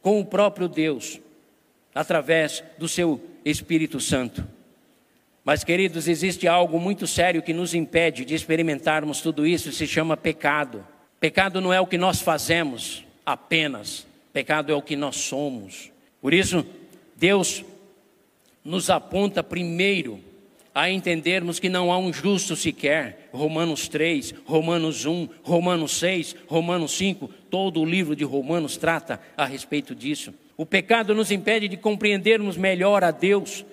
[0.00, 1.18] com o próprio Deus,
[1.92, 4.46] através do seu Espírito Santo.
[5.44, 10.16] Mas, queridos, existe algo muito sério que nos impede de experimentarmos tudo isso, se chama
[10.16, 10.86] pecado.
[11.18, 15.90] Pecado não é o que nós fazemos apenas, pecado é o que nós somos.
[16.22, 16.64] Por isso,
[17.16, 17.64] Deus
[18.64, 20.20] nos aponta primeiro
[20.74, 23.28] a entendermos que não há um justo sequer.
[23.32, 29.44] Romanos 3, Romanos 1, Romanos 6, Romanos 5, todo o livro de Romanos trata a
[29.44, 30.32] respeito disso.
[30.56, 33.64] O pecado nos impede de compreendermos melhor a Deus.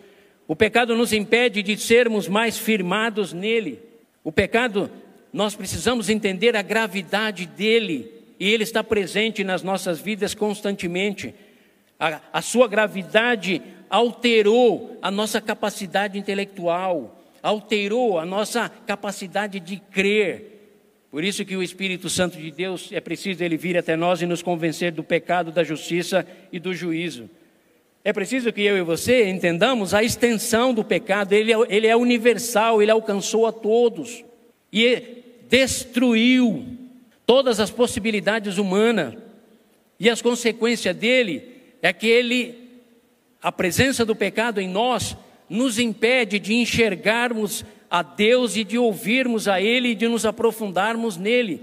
[0.48, 3.80] O pecado nos impede de sermos mais firmados nele.
[4.24, 4.90] O pecado,
[5.32, 11.36] nós precisamos entender a gravidade dele, e ele está presente nas nossas vidas constantemente.
[12.00, 20.54] A, a sua gravidade alterou a nossa capacidade intelectual, alterou a nossa capacidade de crer.
[21.10, 24.26] Por isso que o Espírito Santo de Deus é preciso ele vir até nós e
[24.26, 27.30] nos convencer do pecado, da justiça e do juízo.
[28.04, 31.96] É preciso que eu e você entendamos a extensão do pecado, ele é, ele é
[31.96, 34.24] universal, ele alcançou a todos
[34.72, 36.66] e destruiu
[37.26, 39.16] todas as possibilidades humanas.
[40.00, 41.44] E as consequências dele
[41.82, 42.67] é que ele,
[43.42, 45.16] a presença do pecado em nós,
[45.50, 51.18] nos impede de enxergarmos a Deus e de ouvirmos a Ele e de nos aprofundarmos
[51.18, 51.62] nele.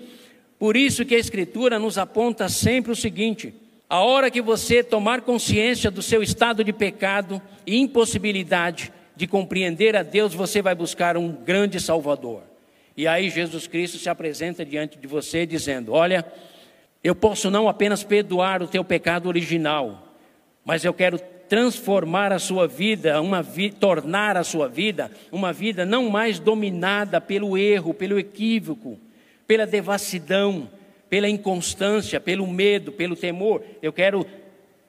[0.58, 3.52] Por isso que a Escritura nos aponta sempre o seguinte:
[3.88, 9.94] a hora que você tomar consciência do seu estado de pecado e impossibilidade de compreender
[9.94, 12.42] a Deus, você vai buscar um grande Salvador.
[12.96, 16.24] E aí Jesus Cristo se apresenta diante de você dizendo: Olha,
[17.02, 20.08] eu posso não apenas perdoar o teu pecado original,
[20.64, 25.84] mas eu quero transformar a sua vida, uma vi tornar a sua vida uma vida
[25.84, 28.98] não mais dominada pelo erro, pelo equívoco,
[29.46, 30.70] pela devassidão,
[31.08, 33.62] pela inconstância, pelo medo, pelo temor.
[33.82, 34.26] Eu quero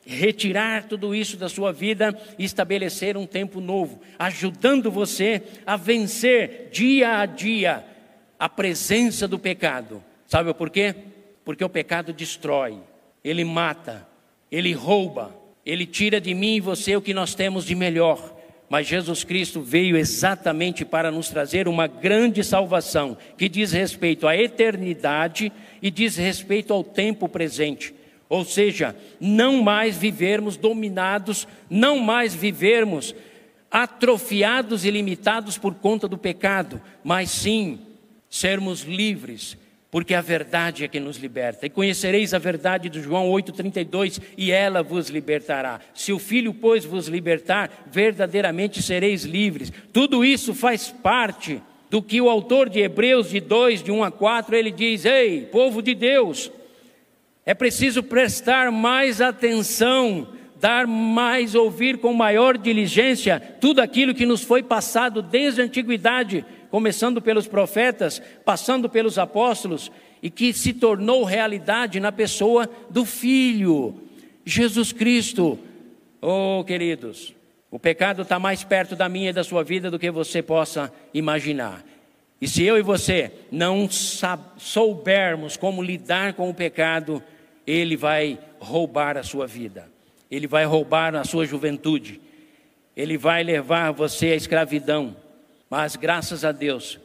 [0.05, 6.69] retirar tudo isso da sua vida e estabelecer um tempo novo, ajudando você a vencer
[6.71, 7.83] dia a dia
[8.37, 10.03] a presença do pecado.
[10.27, 10.93] Sabe por quê?
[11.43, 12.77] Porque o pecado destrói,
[13.23, 14.07] ele mata,
[14.51, 15.35] ele rouba,
[15.65, 18.34] ele tira de mim e você o que nós temos de melhor.
[18.69, 24.36] Mas Jesus Cristo veio exatamente para nos trazer uma grande salvação que diz respeito à
[24.36, 25.51] eternidade
[25.82, 27.93] e diz respeito ao tempo presente.
[28.28, 33.15] Ou seja, não mais vivermos dominados, não mais vivermos
[33.69, 37.80] atrofiados e limitados por conta do pecado, mas sim
[38.30, 39.58] sermos livres,
[39.95, 41.65] porque a verdade é que nos liberta.
[41.65, 45.79] E conhecereis a verdade de João 8,32, e ela vos libertará.
[45.93, 49.71] Se o Filho, pois, vos libertar, verdadeiramente sereis livres.
[49.93, 54.12] Tudo isso faz parte do que o autor de Hebreus, de 2, de 1 a
[54.12, 56.51] 4, ele diz: Ei, povo de Deus,
[57.45, 60.27] é preciso prestar mais atenção,
[60.60, 66.43] dar mais, ouvir com maior diligência tudo aquilo que nos foi passado desde a antiguidade
[66.75, 69.89] começando pelos profetas, passando pelos apóstolos,
[70.21, 73.95] e que se tornou realidade na pessoa do Filho,
[74.45, 75.57] Jesus Cristo.
[76.21, 77.33] Oh, queridos,
[77.71, 80.91] o pecado está mais perto da minha e da sua vida do que você possa
[81.13, 81.81] imaginar.
[82.41, 83.88] E se eu e você não
[84.57, 87.23] soubermos como lidar com o pecado,
[87.65, 89.89] ele vai roubar a sua vida,
[90.29, 92.19] ele vai roubar a sua juventude,
[92.97, 95.23] ele vai levar você à escravidão.
[95.77, 96.97] Mas graças a Deus,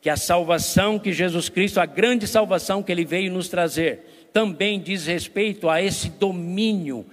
[0.00, 4.80] que a salvação que Jesus Cristo, a grande salvação que Ele veio nos trazer, também
[4.80, 7.06] diz respeito a esse domínio,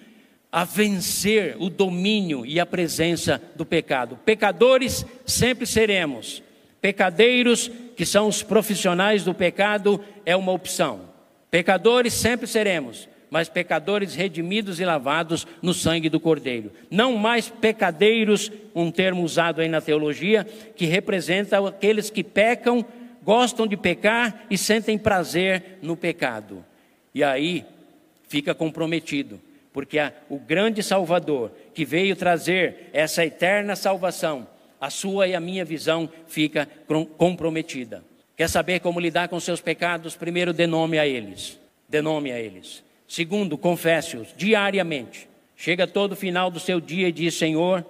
[0.52, 4.18] a vencer o domínio e a presença do pecado.
[4.26, 6.42] Pecadores sempre seremos,
[6.82, 11.02] pecadeiros, que são os profissionais do pecado, é uma opção.
[11.52, 16.72] Pecadores sempre seremos, mas pecadores redimidos e lavados no sangue do Cordeiro.
[16.92, 22.86] Não mais pecadeiros, um termo usado aí na teologia, que representa aqueles que pecam,
[23.24, 26.64] gostam de pecar e sentem prazer no pecado.
[27.12, 27.66] E aí
[28.28, 29.42] fica comprometido,
[29.74, 29.98] porque
[30.30, 34.48] o grande Salvador que veio trazer essa eterna salvação,
[34.80, 36.70] a sua e a minha visão fica
[37.18, 38.04] comprometida.
[38.38, 40.16] Quer saber como lidar com seus pecados?
[40.16, 41.60] Primeiro, dê nome a eles.
[41.90, 42.84] Dê nome a eles.
[43.14, 45.30] Segundo, confesse-os diariamente.
[45.56, 47.86] Chega todo final do seu dia e diz: Senhor,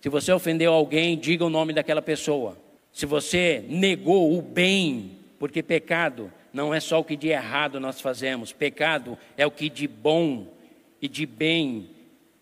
[0.00, 2.58] se você ofendeu alguém, diga o nome daquela pessoa.
[2.92, 8.00] Se você negou o bem, porque pecado não é só o que de errado nós
[8.00, 10.48] fazemos, pecado é o que de bom
[11.00, 11.90] e de bem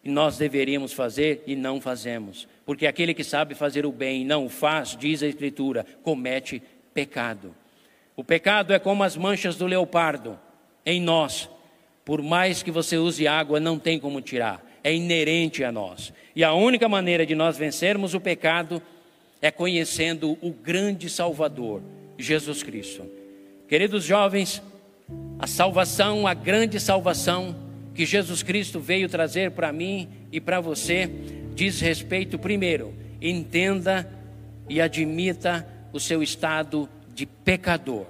[0.03, 2.49] nós deveríamos fazer e não fazemos.
[2.65, 6.63] Porque aquele que sabe fazer o bem e não o faz, diz a Escritura, comete
[6.95, 7.55] pecado.
[8.17, 10.41] O pecado é como as manchas do leopardo
[10.87, 11.51] em nós,
[12.05, 16.13] por mais que você use água, não tem como tirar, é inerente a nós.
[16.35, 18.83] E a única maneira de nós vencermos o pecado
[19.41, 21.83] é conhecendo o grande Salvador,
[22.19, 23.05] Jesus Cristo.
[23.69, 24.63] Queridos jovens,
[25.39, 27.55] a salvação, a grande salvação
[27.95, 31.09] que Jesus Cristo veio trazer para mim e para você,
[31.55, 34.11] diz respeito, primeiro, entenda
[34.69, 38.07] e admita o seu estado de pecador.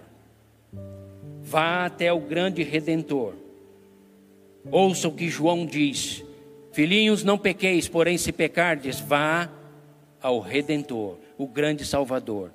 [1.43, 3.42] Vá até o grande redentor
[4.71, 6.25] Ouça o que João diz:
[6.73, 9.51] Filhinhos, não pequeis, porém, se pecardes, vá
[10.21, 12.51] ao Redentor, o grande Salvador.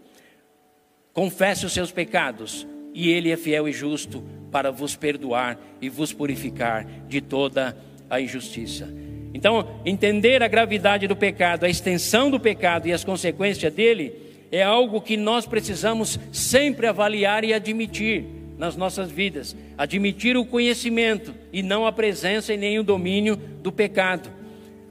[1.13, 6.13] Confesse os seus pecados, e Ele é fiel e justo para vos perdoar e vos
[6.13, 7.77] purificar de toda
[8.09, 8.87] a injustiça.
[9.33, 14.13] Então, entender a gravidade do pecado, a extensão do pecado e as consequências dele
[14.51, 18.25] é algo que nós precisamos sempre avaliar e admitir
[18.57, 23.71] nas nossas vidas, admitir o conhecimento e não a presença e nem o domínio do
[23.71, 24.29] pecado,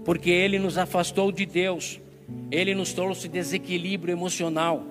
[0.04, 2.00] porque ele nos afastou de Deus,
[2.50, 4.84] ele nos trouxe desequilíbrio emocional.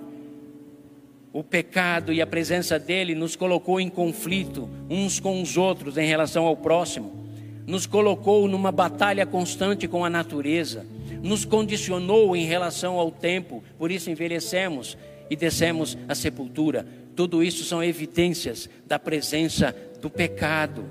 [1.31, 6.05] O pecado e a presença dele nos colocou em conflito uns com os outros em
[6.05, 7.25] relação ao próximo,
[7.65, 10.85] nos colocou numa batalha constante com a natureza,
[11.21, 14.97] nos condicionou em relação ao tempo, por isso envelhecemos
[15.29, 16.85] e descemos à sepultura.
[17.15, 20.85] Tudo isso são evidências da presença do pecado.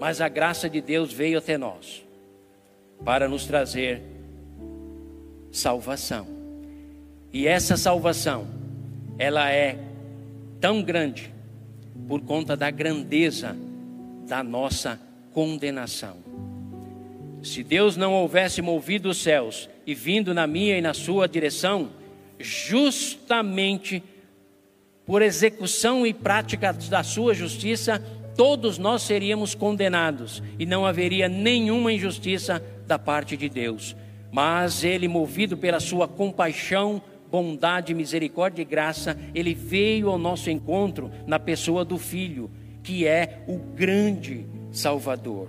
[0.00, 2.04] Mas a graça de Deus veio até nós
[3.04, 4.02] para nos trazer
[5.50, 6.26] salvação.
[7.32, 8.46] E essa salvação,
[9.18, 9.78] ela é
[10.60, 11.32] tão grande
[12.08, 13.56] por conta da grandeza
[14.26, 15.00] da nossa
[15.32, 16.16] condenação.
[17.42, 21.90] Se Deus não houvesse movido os céus e vindo na minha e na sua direção,
[22.38, 24.02] justamente
[25.08, 27.98] por execução e prática da sua justiça,
[28.36, 33.96] todos nós seríamos condenados e não haveria nenhuma injustiça da parte de Deus.
[34.30, 37.00] Mas ele, movido pela sua compaixão,
[37.30, 42.50] bondade, misericórdia e graça, ele veio ao nosso encontro na pessoa do Filho,
[42.82, 45.48] que é o grande Salvador.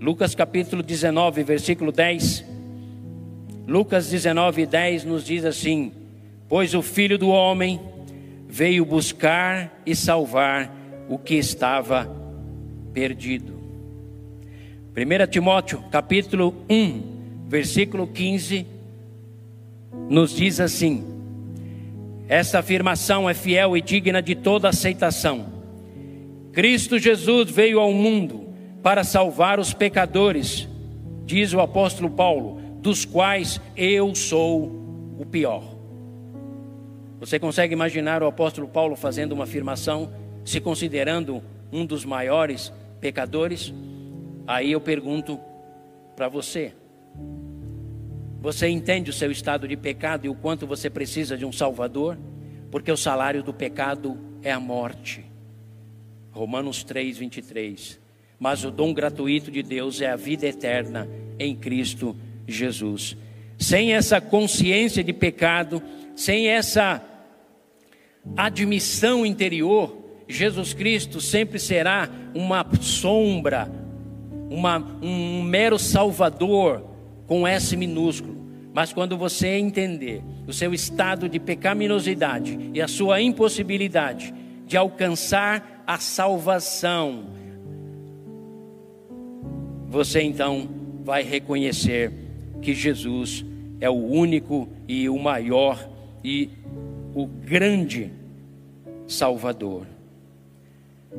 [0.00, 2.44] Lucas capítulo 19, versículo 10.
[3.66, 5.90] Lucas 19, 10 nos diz assim:
[6.48, 7.80] Pois o Filho do Homem
[8.54, 10.72] veio buscar e salvar
[11.08, 12.08] o que estava
[12.92, 13.52] perdido.
[14.96, 18.64] 1 Timóteo, capítulo 1, versículo 15,
[20.08, 21.04] nos diz assim:
[22.28, 25.46] Esta afirmação é fiel e digna de toda aceitação.
[26.52, 28.50] Cristo Jesus veio ao mundo
[28.84, 30.68] para salvar os pecadores,
[31.26, 35.73] diz o apóstolo Paulo, dos quais eu sou o pior.
[37.20, 40.12] Você consegue imaginar o apóstolo Paulo fazendo uma afirmação,
[40.44, 41.42] se considerando
[41.72, 43.72] um dos maiores pecadores?
[44.46, 45.40] Aí eu pergunto
[46.16, 46.74] para você:
[48.40, 52.18] você entende o seu estado de pecado e o quanto você precisa de um Salvador?
[52.70, 55.24] Porque o salário do pecado é a morte.
[56.30, 58.00] Romanos 3, 23.
[58.38, 61.08] Mas o dom gratuito de Deus é a vida eterna
[61.38, 62.14] em Cristo
[62.46, 63.16] Jesus.
[63.58, 65.82] Sem essa consciência de pecado,
[66.14, 67.02] sem essa
[68.36, 73.70] admissão interior, Jesus Cristo sempre será uma sombra,
[74.50, 76.84] uma, um mero salvador
[77.26, 78.34] com S minúsculo.
[78.72, 84.34] Mas quando você entender o seu estado de pecaminosidade e a sua impossibilidade
[84.66, 87.26] de alcançar a salvação,
[89.88, 90.68] você então
[91.04, 92.23] vai reconhecer
[92.64, 93.44] que Jesus
[93.80, 95.88] é o único e o maior
[96.24, 96.48] e
[97.14, 98.10] o grande
[99.06, 99.86] Salvador.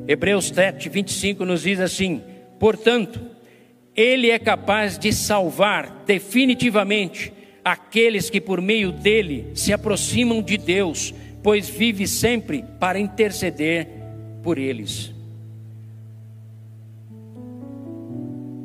[0.07, 2.21] Hebreus 7, 25 nos diz assim:
[2.59, 3.21] portanto,
[3.95, 7.31] Ele é capaz de salvar definitivamente
[7.63, 13.87] aqueles que por meio dele se aproximam de Deus, pois vive sempre para interceder
[14.41, 15.13] por eles.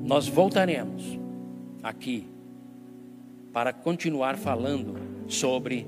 [0.03, 1.19] Nós voltaremos
[1.83, 2.30] aqui
[3.53, 4.97] para continuar falando
[5.29, 5.87] sobre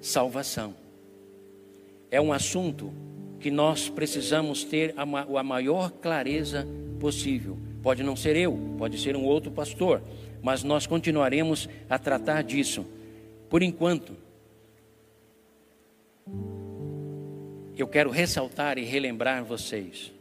[0.00, 0.74] salvação.
[2.10, 2.92] É um assunto
[3.40, 5.04] que nós precisamos ter a,
[5.42, 6.66] maior clareza
[6.98, 7.58] possível.
[7.82, 10.02] Pode não ser eu, pode ser um outro pastor,
[10.42, 12.86] mas nós continuaremos a tratar disso.
[13.48, 14.14] Por enquanto,
[17.76, 20.12] eu quero ressaltar e relembrar vocês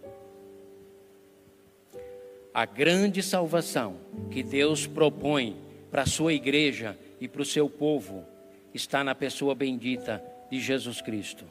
[2.56, 3.98] a grande salvação
[4.32, 5.58] que Deus propõe
[5.96, 8.26] para a sua igreja e para o seu povo
[8.74, 10.22] está na pessoa bendita
[10.52, 11.46] de Jesus Cristo.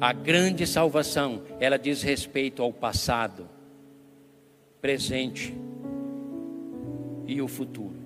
[0.00, 3.46] A grande salvação, ela diz respeito ao passado,
[4.80, 5.54] presente
[7.26, 7.98] e o futuro.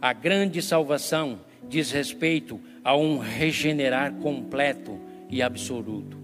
[0.00, 6.16] A grande salvação diz respeito a um regenerar completo e absoluto.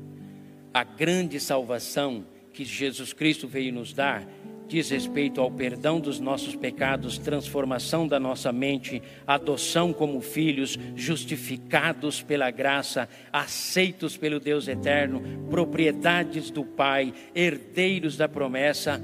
[0.72, 4.26] A grande salvação que Jesus Cristo veio nos dar
[4.68, 12.22] diz respeito ao perdão dos nossos pecados, transformação da nossa mente, adoção como filhos, justificados
[12.22, 19.02] pela graça, aceitos pelo Deus eterno, propriedades do Pai, herdeiros da promessa,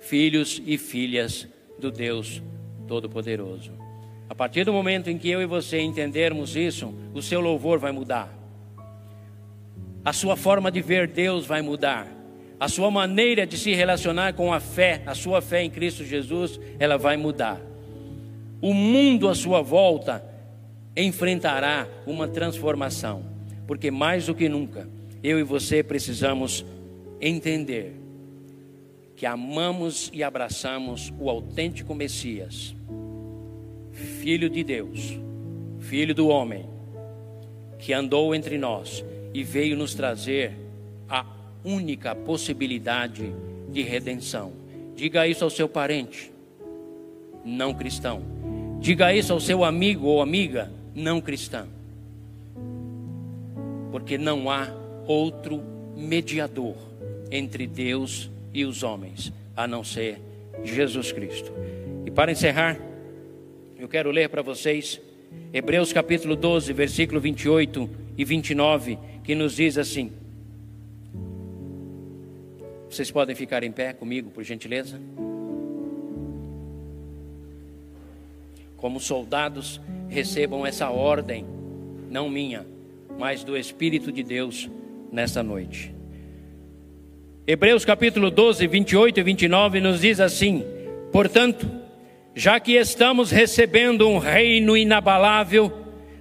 [0.00, 2.42] filhos e filhas do Deus
[2.86, 3.72] Todo-Poderoso.
[4.28, 7.92] A partir do momento em que eu e você entendermos isso, o seu louvor vai
[7.92, 8.32] mudar,
[10.04, 12.21] a sua forma de ver Deus vai mudar
[12.62, 16.60] a sua maneira de se relacionar com a fé, a sua fé em Cristo Jesus,
[16.78, 17.60] ela vai mudar.
[18.60, 20.24] O mundo à sua volta
[20.96, 23.24] enfrentará uma transformação,
[23.66, 24.88] porque mais do que nunca,
[25.24, 26.64] eu e você precisamos
[27.20, 27.96] entender
[29.16, 32.76] que amamos e abraçamos o autêntico Messias,
[34.20, 35.18] Filho de Deus,
[35.80, 36.64] Filho do homem,
[37.80, 39.04] que andou entre nós
[39.34, 40.56] e veio nos trazer
[41.08, 43.32] a única possibilidade
[43.70, 44.52] de redenção.
[44.94, 46.32] Diga isso ao seu parente
[47.44, 48.22] não cristão.
[48.80, 51.66] Diga isso ao seu amigo ou amiga não cristã.
[53.90, 54.68] Porque não há
[55.06, 55.62] outro
[55.96, 56.74] mediador
[57.30, 60.20] entre Deus e os homens, a não ser
[60.64, 61.52] Jesus Cristo.
[62.04, 62.78] E para encerrar,
[63.78, 65.00] eu quero ler para vocês
[65.52, 70.12] Hebreus capítulo 12, versículo 28 e 29, que nos diz assim:
[72.92, 75.00] Vocês podem ficar em pé comigo, por gentileza?
[78.76, 79.80] Como soldados,
[80.10, 81.46] recebam essa ordem,
[82.10, 82.66] não minha,
[83.18, 84.68] mas do Espírito de Deus
[85.10, 85.94] nesta noite.
[87.46, 90.62] Hebreus capítulo 12, 28 e 29 nos diz assim:
[91.10, 91.66] Portanto,
[92.34, 95.72] já que estamos recebendo um reino inabalável,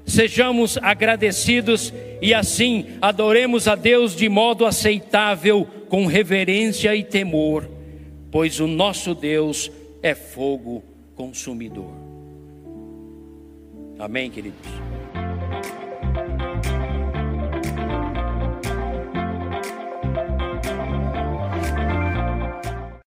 [0.05, 7.69] sejamos agradecidos e assim adoremos a Deus de modo aceitável, com reverência e temor,
[8.31, 9.69] pois o nosso Deus
[10.01, 10.81] é fogo
[11.17, 11.91] consumidor.
[13.99, 14.90] Amém, queridos?